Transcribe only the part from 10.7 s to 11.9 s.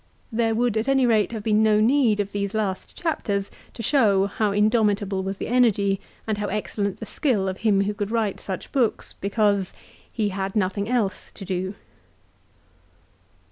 else to do.